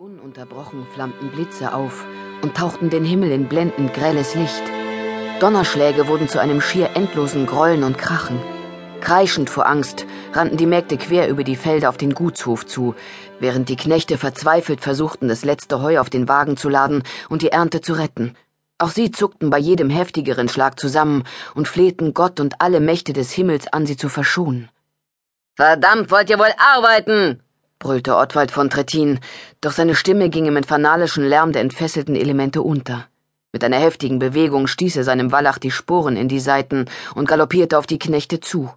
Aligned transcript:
Ununterbrochen 0.00 0.86
flammten 0.94 1.28
Blitze 1.32 1.74
auf 1.74 2.06
und 2.42 2.56
tauchten 2.56 2.88
den 2.88 3.04
Himmel 3.04 3.32
in 3.32 3.48
blendend 3.48 3.92
grelles 3.92 4.36
Licht. 4.36 4.62
Donnerschläge 5.40 6.06
wurden 6.06 6.28
zu 6.28 6.40
einem 6.40 6.60
schier 6.60 6.90
endlosen 6.94 7.46
Grollen 7.46 7.82
und 7.82 7.98
Krachen. 7.98 8.38
Kreischend 9.00 9.50
vor 9.50 9.66
Angst 9.66 10.06
rannten 10.32 10.56
die 10.56 10.66
Mägde 10.66 10.98
quer 10.98 11.28
über 11.28 11.42
die 11.42 11.56
Felder 11.56 11.88
auf 11.88 11.96
den 11.96 12.14
Gutshof 12.14 12.64
zu, 12.64 12.94
während 13.40 13.70
die 13.70 13.74
Knechte 13.74 14.18
verzweifelt 14.18 14.82
versuchten, 14.82 15.26
das 15.26 15.44
letzte 15.44 15.82
Heu 15.82 15.98
auf 15.98 16.10
den 16.10 16.28
Wagen 16.28 16.56
zu 16.56 16.68
laden 16.68 17.02
und 17.28 17.42
die 17.42 17.50
Ernte 17.50 17.80
zu 17.80 17.94
retten. 17.94 18.36
Auch 18.78 18.90
sie 18.90 19.10
zuckten 19.10 19.50
bei 19.50 19.58
jedem 19.58 19.90
heftigeren 19.90 20.48
Schlag 20.48 20.78
zusammen 20.78 21.24
und 21.56 21.66
flehten 21.66 22.14
Gott 22.14 22.38
und 22.38 22.60
alle 22.60 22.78
Mächte 22.78 23.14
des 23.14 23.32
Himmels 23.32 23.66
an, 23.72 23.84
sie 23.84 23.96
zu 23.96 24.08
verschonen. 24.08 24.70
Verdammt, 25.56 26.12
wollt 26.12 26.30
ihr 26.30 26.38
wohl 26.38 26.54
arbeiten? 26.56 27.42
Brüllte 27.78 28.16
Ottwald 28.16 28.50
von 28.50 28.70
Trittin, 28.70 29.20
doch 29.60 29.72
seine 29.72 29.94
Stimme 29.94 30.30
ging 30.30 30.46
im 30.46 30.56
infernalischen 30.56 31.24
Lärm 31.24 31.52
der 31.52 31.62
entfesselten 31.62 32.16
Elemente 32.16 32.62
unter. 32.62 33.06
Mit 33.52 33.64
einer 33.64 33.78
heftigen 33.78 34.18
Bewegung 34.18 34.66
stieß 34.66 34.96
er 34.96 35.04
seinem 35.04 35.32
Wallach 35.32 35.58
die 35.58 35.70
Sporen 35.70 36.16
in 36.16 36.28
die 36.28 36.40
Seiten 36.40 36.86
und 37.14 37.28
galoppierte 37.28 37.78
auf 37.78 37.86
die 37.86 37.98
Knechte 37.98 38.40
zu. 38.40 38.70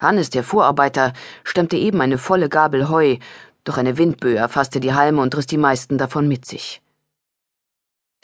Hannes, 0.00 0.30
der 0.30 0.44
Vorarbeiter, 0.44 1.12
stemmte 1.44 1.76
eben 1.76 2.00
eine 2.00 2.16
volle 2.16 2.48
Gabel 2.48 2.88
Heu, 2.88 3.18
doch 3.64 3.76
eine 3.76 3.98
Windböe 3.98 4.36
erfasste 4.36 4.80
die 4.80 4.94
Halme 4.94 5.20
und 5.20 5.36
riss 5.36 5.46
die 5.46 5.58
meisten 5.58 5.98
davon 5.98 6.26
mit 6.26 6.46
sich. 6.46 6.80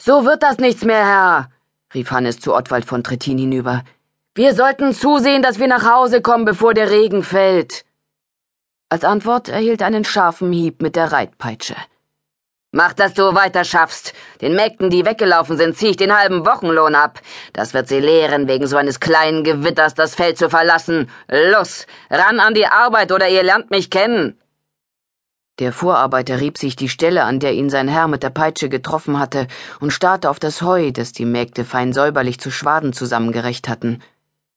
So 0.01 0.25
wird 0.25 0.41
das 0.41 0.57
nichts 0.57 0.83
mehr, 0.83 1.05
Herr, 1.05 1.49
rief 1.93 2.11
Hannes 2.11 2.39
zu 2.39 2.55
Ottwald 2.55 2.85
von 2.85 3.03
Trittin 3.03 3.37
hinüber. 3.37 3.83
Wir 4.33 4.55
sollten 4.55 4.93
zusehen, 4.93 5.41
dass 5.41 5.59
wir 5.59 5.67
nach 5.67 5.83
Hause 5.83 6.21
kommen, 6.21 6.45
bevor 6.45 6.73
der 6.73 6.89
Regen 6.89 7.23
fällt. 7.23 7.85
Als 8.89 9.03
Antwort 9.03 9.49
erhielt 9.49 9.81
er 9.81 9.87
einen 9.87 10.05
scharfen 10.05 10.51
Hieb 10.53 10.81
mit 10.81 10.95
der 10.95 11.11
Reitpeitsche. 11.11 11.75
Mach, 12.71 12.93
dass 12.93 13.13
du 13.13 13.33
weiter 13.33 13.63
schaffst. 13.63 14.13
Den 14.41 14.55
Mägden, 14.55 14.89
die 14.89 15.05
weggelaufen 15.05 15.57
sind, 15.57 15.77
zieh 15.77 15.87
ich 15.87 15.97
den 15.97 16.15
halben 16.17 16.45
Wochenlohn 16.45 16.95
ab. 16.95 17.19
Das 17.53 17.73
wird 17.73 17.87
sie 17.87 17.99
lehren, 17.99 18.47
wegen 18.47 18.67
so 18.67 18.77
eines 18.77 18.99
kleinen 18.99 19.43
Gewitters 19.43 19.93
das 19.93 20.15
Feld 20.15 20.37
zu 20.37 20.49
verlassen. 20.49 21.09
Los, 21.27 21.85
ran 22.09 22.39
an 22.39 22.53
die 22.53 22.67
Arbeit, 22.67 23.11
oder 23.11 23.27
ihr 23.27 23.43
lernt 23.43 23.71
mich 23.71 23.89
kennen. 23.89 24.37
Der 25.59 25.73
Vorarbeiter 25.73 26.39
rieb 26.39 26.57
sich 26.57 26.75
die 26.75 26.89
Stelle, 26.89 27.23
an 27.23 27.39
der 27.39 27.53
ihn 27.53 27.69
sein 27.69 27.87
Herr 27.87 28.07
mit 28.07 28.21
der 28.21 28.29
Peitsche 28.29 28.69
getroffen 28.69 29.17
hatte, 29.17 29.47
und 29.79 29.91
starrte 29.91 30.29
auf 30.29 30.39
das 30.39 30.61
Heu, 30.61 30.91
das 30.91 31.13
die 31.13 31.25
Mägde 31.25 31.65
fein 31.65 31.93
säuberlich 31.93 32.39
zu 32.39 32.51
Schwaden 32.51 32.93
zusammengerecht 32.93 33.67
hatten. 33.67 34.03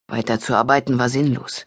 Weiter 0.09 0.39
zu 0.39 0.55
arbeiten 0.55 0.99
war 0.99 1.09
sinnlos. 1.09 1.65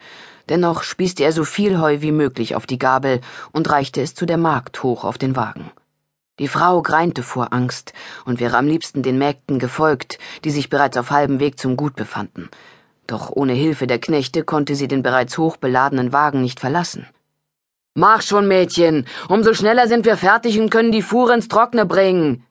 Dennoch 0.49 0.83
spießte 0.83 1.23
er 1.23 1.31
so 1.31 1.43
viel 1.43 1.79
Heu 1.79 2.01
wie 2.01 2.11
möglich 2.11 2.55
auf 2.55 2.65
die 2.65 2.79
Gabel 2.79 3.21
und 3.51 3.69
reichte 3.69 4.01
es 4.01 4.13
zu 4.13 4.25
der 4.25 4.37
Magd 4.37 4.83
hoch 4.83 5.03
auf 5.03 5.17
den 5.17 5.35
Wagen. 5.35 5.71
Die 6.39 6.47
Frau 6.47 6.81
greinte 6.81 7.21
vor 7.23 7.53
Angst 7.53 7.93
und 8.25 8.39
wäre 8.39 8.57
am 8.57 8.67
liebsten 8.67 9.03
den 9.03 9.17
Mägden 9.17 9.59
gefolgt, 9.59 10.17
die 10.43 10.49
sich 10.49 10.69
bereits 10.69 10.97
auf 10.97 11.11
halbem 11.11 11.39
Weg 11.39 11.59
zum 11.59 11.77
Gut 11.77 11.95
befanden. 11.95 12.49
Doch 13.05 13.29
ohne 13.29 13.53
Hilfe 13.53 13.85
der 13.85 13.99
Knechte 13.99 14.43
konnte 14.43 14.75
sie 14.75 14.87
den 14.87 15.03
bereits 15.03 15.37
hochbeladenen 15.37 16.11
Wagen 16.11 16.41
nicht 16.41 16.59
verlassen. 16.59 17.07
Mach 17.93 18.23
schon, 18.23 18.47
Mädchen! 18.47 19.05
Umso 19.29 19.53
schneller 19.53 19.87
sind 19.87 20.05
wir 20.05 20.17
fertig 20.17 20.59
und 20.59 20.71
können 20.71 20.91
die 20.91 21.03
Fuhr 21.03 21.31
ins 21.31 21.47
Trockene 21.47 21.85
bringen! 21.85 22.43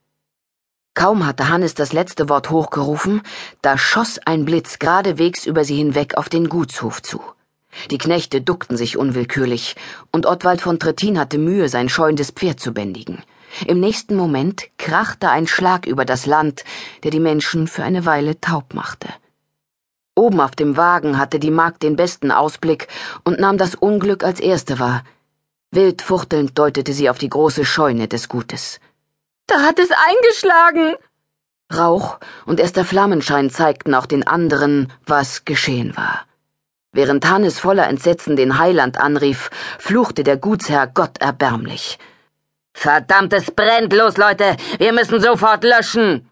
Kaum 0.95 1.27
hatte 1.27 1.49
Hannes 1.49 1.75
das 1.75 1.93
letzte 1.93 2.29
Wort 2.29 2.51
hochgerufen, 2.51 3.23
da 3.63 3.77
schoss 3.79 4.21
ein 4.25 4.45
Blitz 4.45 4.79
geradewegs 4.79 5.47
über 5.47 5.65
sie 5.65 5.77
hinweg 5.77 6.17
auf 6.17 6.29
den 6.29 6.49
Gutshof 6.49 7.03
zu. 7.03 7.21
Die 7.91 7.99
Knechte 7.99 8.41
duckten 8.41 8.77
sich 8.77 8.97
unwillkürlich, 8.97 9.77
und 10.11 10.27
Ottwald 10.27 10.61
von 10.61 10.79
Trittin 10.79 11.19
hatte 11.19 11.39
Mühe, 11.39 11.69
sein 11.69 11.89
scheuendes 11.89 12.31
Pferd 12.31 12.61
zu 12.61 12.73
bändigen. 12.73 13.23
Im 13.67 13.81
nächsten 13.81 14.17
Moment 14.17 14.65
krachte 14.79 15.29
ein 15.29 15.47
Schlag 15.47 15.87
über 15.87 16.05
das 16.05 16.27
Land, 16.27 16.65
der 17.03 17.11
die 17.11 17.21
Menschen 17.21 17.69
für 17.69 17.85
eine 17.85 18.07
Weile 18.07 18.41
taub 18.41 18.75
machte. 18.75 19.09
Oben 20.15 20.41
auf 20.41 20.53
dem 20.53 20.77
Wagen 20.77 21.19
hatte 21.19 21.39
die 21.39 21.51
Magd 21.51 21.83
den 21.83 21.97
besten 21.97 22.31
Ausblick 22.31 22.89
und 23.25 23.41
nahm 23.41 23.59
das 23.59 23.75
Unglück 23.75 24.25
als 24.25 24.41
erste 24.41 24.79
wahr. 24.79 25.05
Wild 25.71 26.03
fuchtelnd 26.03 26.59
deutete 26.59 26.93
sie 26.93 27.09
auf 27.09 27.19
die 27.19 27.31
große 27.31 27.65
Scheune 27.65 28.09
des 28.09 28.29
Gutes. 28.29 28.79
Da 29.47 29.61
hat 29.63 29.79
es 29.79 29.91
eingeschlagen! 29.91 30.97
Rauch 31.75 32.19
und 32.45 32.61
erst 32.61 32.77
der 32.77 32.85
Flammenschein 32.85 33.49
zeigten 33.49 33.95
auch 33.95 34.05
den 34.05 34.27
anderen, 34.27 34.93
was 35.07 35.47
geschehen 35.47 35.97
war. 35.97 36.27
Während 36.95 37.27
Hannes 37.27 37.59
voller 37.59 37.89
Entsetzen 37.89 38.37
den 38.37 38.59
Heiland 38.59 38.99
anrief, 38.99 39.49
fluchte 39.79 40.25
der 40.25 40.37
Gutsherr 40.37 40.87
Gott 40.87 41.19
erbärmlich. 41.21 41.99
Verdammt, 42.75 43.33
es 43.33 43.51
brennt! 43.51 43.95
Los, 43.95 44.19
Leute! 44.19 44.57
Wir 44.79 44.93
müssen 44.93 45.19
sofort 45.19 45.65
löschen! 45.65 46.29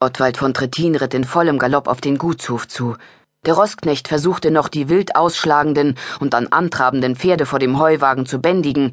Ottwald 0.00 0.38
von 0.38 0.54
Trittin 0.54 0.94
ritt 0.96 1.12
in 1.12 1.24
vollem 1.24 1.58
Galopp 1.58 1.88
auf 1.88 2.00
den 2.00 2.16
Gutshof 2.16 2.68
zu. 2.68 2.96
Der 3.44 3.52
Rossknecht 3.52 4.08
versuchte 4.08 4.50
noch, 4.50 4.68
die 4.68 4.88
wild 4.88 5.14
ausschlagenden 5.14 5.98
und 6.20 6.34
an 6.34 6.46
antrabenden 6.46 7.14
Pferde 7.14 7.44
vor 7.44 7.58
dem 7.58 7.78
Heuwagen 7.78 8.24
zu 8.24 8.38
bändigen, 8.38 8.92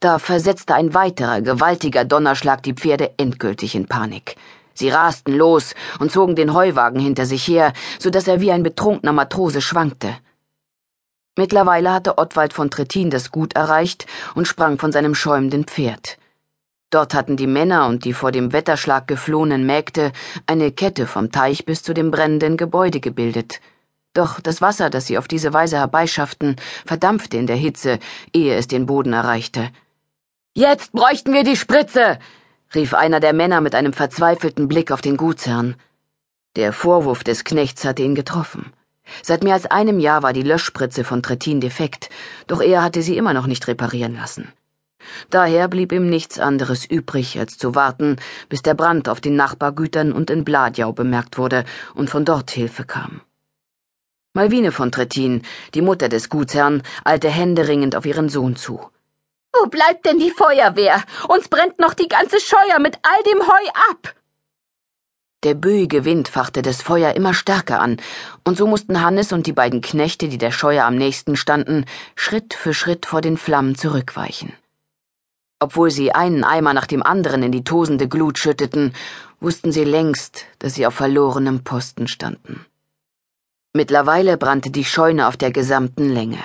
da 0.00 0.18
versetzte 0.18 0.74
ein 0.74 0.92
weiterer, 0.92 1.40
gewaltiger 1.40 2.04
Donnerschlag 2.04 2.62
die 2.62 2.74
Pferde 2.74 3.14
endgültig 3.16 3.74
in 3.74 3.86
Panik. 3.86 4.36
Sie 4.74 4.88
rasten 4.88 5.32
los 5.34 5.74
und 5.98 6.12
zogen 6.12 6.36
den 6.36 6.54
Heuwagen 6.54 7.00
hinter 7.00 7.26
sich 7.26 7.46
her, 7.46 7.72
so 7.98 8.10
dass 8.10 8.28
er 8.28 8.40
wie 8.40 8.52
ein 8.52 8.62
betrunkener 8.62 9.12
Matrose 9.12 9.60
schwankte. 9.60 10.16
Mittlerweile 11.36 11.92
hatte 11.92 12.18
Ottwald 12.18 12.52
von 12.52 12.70
Trittin 12.70 13.10
das 13.10 13.30
Gut 13.30 13.54
erreicht 13.54 14.06
und 14.34 14.46
sprang 14.46 14.78
von 14.78 14.92
seinem 14.92 15.14
schäumenden 15.14 15.64
Pferd. 15.64 16.18
Dort 16.90 17.14
hatten 17.14 17.38
die 17.38 17.46
Männer 17.46 17.86
und 17.86 18.04
die 18.04 18.12
vor 18.12 18.32
dem 18.32 18.52
Wetterschlag 18.52 19.08
geflohenen 19.08 19.64
Mägde 19.64 20.12
eine 20.46 20.72
Kette 20.72 21.06
vom 21.06 21.32
Teich 21.32 21.64
bis 21.64 21.82
zu 21.82 21.94
dem 21.94 22.10
brennenden 22.10 22.58
Gebäude 22.58 23.00
gebildet. 23.00 23.60
Doch 24.12 24.40
das 24.40 24.60
Wasser, 24.60 24.90
das 24.90 25.06
sie 25.06 25.16
auf 25.16 25.26
diese 25.26 25.54
Weise 25.54 25.78
herbeischafften, 25.78 26.56
verdampfte 26.84 27.38
in 27.38 27.46
der 27.46 27.56
Hitze, 27.56 27.98
ehe 28.34 28.54
es 28.54 28.68
den 28.68 28.84
Boden 28.84 29.14
erreichte. 29.14 29.70
Jetzt 30.54 30.92
bräuchten 30.92 31.32
wir 31.32 31.44
die 31.44 31.56
Spritze, 31.56 32.18
rief 32.74 32.94
einer 32.94 33.20
der 33.20 33.32
Männer 33.32 33.60
mit 33.60 33.74
einem 33.74 33.92
verzweifelten 33.92 34.68
Blick 34.68 34.90
auf 34.90 35.00
den 35.00 35.16
Gutsherrn. 35.16 35.76
Der 36.56 36.72
Vorwurf 36.72 37.24
des 37.24 37.44
Knechts 37.44 37.84
hatte 37.84 38.02
ihn 38.02 38.14
getroffen. 38.14 38.72
Seit 39.22 39.42
mehr 39.42 39.54
als 39.54 39.66
einem 39.66 39.98
Jahr 39.98 40.22
war 40.22 40.32
die 40.32 40.42
Löschspritze 40.42 41.04
von 41.04 41.22
Trittin 41.22 41.60
defekt, 41.60 42.08
doch 42.46 42.60
er 42.60 42.82
hatte 42.82 43.02
sie 43.02 43.16
immer 43.16 43.34
noch 43.34 43.46
nicht 43.46 43.66
reparieren 43.68 44.14
lassen. 44.14 44.52
Daher 45.30 45.68
blieb 45.68 45.92
ihm 45.92 46.08
nichts 46.08 46.38
anderes 46.38 46.84
übrig, 46.84 47.38
als 47.38 47.58
zu 47.58 47.74
warten, 47.74 48.16
bis 48.48 48.62
der 48.62 48.74
Brand 48.74 49.08
auf 49.08 49.20
den 49.20 49.34
Nachbargütern 49.34 50.12
und 50.12 50.30
in 50.30 50.44
Bladjau 50.44 50.92
bemerkt 50.92 51.38
wurde 51.38 51.64
und 51.94 52.08
von 52.08 52.24
dort 52.24 52.50
Hilfe 52.52 52.84
kam. 52.84 53.20
Malvine 54.34 54.72
von 54.72 54.92
Trittin, 54.92 55.42
die 55.74 55.82
Mutter 55.82 56.08
des 56.08 56.28
Gutsherrn, 56.28 56.82
eilte 57.04 57.28
händeringend 57.28 57.96
auf 57.96 58.06
ihren 58.06 58.28
Sohn 58.28 58.56
zu. 58.56 58.80
Wo 59.52 59.66
bleibt 59.68 60.06
denn 60.06 60.18
die 60.18 60.30
Feuerwehr? 60.30 61.02
Uns 61.28 61.48
brennt 61.48 61.78
noch 61.78 61.94
die 61.94 62.08
ganze 62.08 62.40
Scheuer 62.40 62.78
mit 62.78 62.96
all 63.02 63.22
dem 63.24 63.46
Heu 63.46 63.68
ab. 63.90 64.14
Der 65.42 65.54
böige 65.54 66.04
Wind 66.04 66.28
fachte 66.28 66.62
das 66.62 66.82
Feuer 66.82 67.14
immer 67.14 67.34
stärker 67.34 67.80
an, 67.80 68.00
und 68.44 68.56
so 68.56 68.66
mussten 68.66 69.02
Hannes 69.02 69.32
und 69.32 69.46
die 69.48 69.52
beiden 69.52 69.80
Knechte, 69.80 70.28
die 70.28 70.38
der 70.38 70.52
Scheuer 70.52 70.84
am 70.84 70.94
nächsten 70.94 71.36
standen, 71.36 71.84
Schritt 72.14 72.54
für 72.54 72.72
Schritt 72.72 73.06
vor 73.06 73.20
den 73.20 73.36
Flammen 73.36 73.74
zurückweichen. 73.74 74.52
Obwohl 75.58 75.90
sie 75.90 76.12
einen 76.12 76.44
Eimer 76.44 76.74
nach 76.74 76.86
dem 76.86 77.02
anderen 77.02 77.42
in 77.42 77.52
die 77.52 77.64
tosende 77.64 78.08
Glut 78.08 78.38
schütteten, 78.38 78.94
wussten 79.40 79.72
sie 79.72 79.84
längst, 79.84 80.46
dass 80.60 80.74
sie 80.74 80.86
auf 80.86 80.94
verlorenem 80.94 81.64
Posten 81.64 82.06
standen. 82.06 82.64
Mittlerweile 83.72 84.36
brannte 84.36 84.70
die 84.70 84.84
Scheune 84.84 85.26
auf 85.26 85.36
der 85.36 85.50
gesamten 85.50 86.08
Länge. 86.08 86.38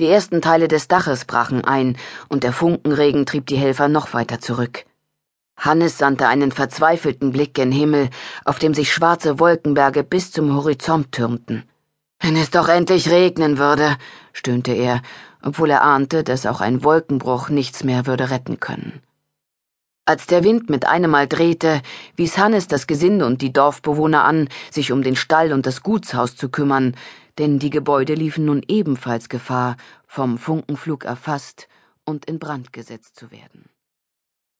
Die 0.00 0.08
ersten 0.08 0.42
Teile 0.42 0.68
des 0.68 0.88
Daches 0.88 1.24
brachen 1.24 1.64
ein, 1.64 1.96
und 2.28 2.42
der 2.42 2.52
Funkenregen 2.52 3.26
trieb 3.26 3.46
die 3.46 3.56
Helfer 3.56 3.88
noch 3.88 4.12
weiter 4.12 4.40
zurück. 4.40 4.84
Hannes 5.56 5.98
sandte 5.98 6.26
einen 6.26 6.50
verzweifelten 6.50 7.30
Blick 7.30 7.54
gen 7.54 7.70
Himmel, 7.70 8.10
auf 8.44 8.58
dem 8.58 8.74
sich 8.74 8.92
schwarze 8.92 9.38
Wolkenberge 9.38 10.02
bis 10.02 10.32
zum 10.32 10.54
Horizont 10.54 11.12
türmten. 11.12 11.62
Wenn 12.20 12.36
es 12.36 12.50
doch 12.50 12.68
endlich 12.68 13.10
regnen 13.10 13.58
würde, 13.58 13.96
stöhnte 14.32 14.72
er, 14.72 15.02
obwohl 15.42 15.70
er 15.70 15.82
ahnte, 15.82 16.24
dass 16.24 16.46
auch 16.46 16.60
ein 16.60 16.82
Wolkenbruch 16.82 17.50
nichts 17.50 17.84
mehr 17.84 18.06
würde 18.06 18.30
retten 18.30 18.58
können. 18.60 19.00
Als 20.06 20.26
der 20.26 20.44
Wind 20.44 20.68
mit 20.68 20.86
einem 20.86 21.10
Mal 21.10 21.26
drehte, 21.26 21.80
wies 22.14 22.36
Hannes 22.36 22.68
das 22.68 22.86
Gesinde 22.86 23.24
und 23.24 23.40
die 23.40 23.54
Dorfbewohner 23.54 24.24
an, 24.24 24.50
sich 24.70 24.92
um 24.92 25.02
den 25.02 25.16
Stall 25.16 25.50
und 25.50 25.64
das 25.64 25.82
Gutshaus 25.82 26.36
zu 26.36 26.50
kümmern, 26.50 26.94
denn 27.38 27.58
die 27.58 27.70
Gebäude 27.70 28.12
liefen 28.12 28.44
nun 28.44 28.62
ebenfalls 28.68 29.30
Gefahr, 29.30 29.78
vom 30.06 30.36
Funkenflug 30.36 31.06
erfasst 31.06 31.68
und 32.04 32.26
in 32.26 32.38
Brand 32.38 32.74
gesetzt 32.74 33.16
zu 33.16 33.30
werden. 33.30 33.70